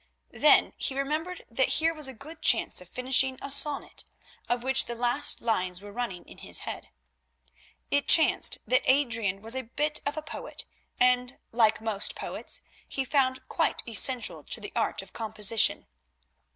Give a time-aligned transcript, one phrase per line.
[0.33, 4.03] Then he remembered that here was a good chance of finishing a sonnet,
[4.49, 6.89] of which the last lines were running in his head.
[7.91, 10.65] It chanced that Adrian was a bit of a poet,
[10.99, 15.85] and, like most poets, he found quiet essential to the art of composition.